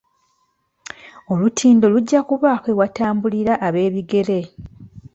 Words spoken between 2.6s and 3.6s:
ewatambulira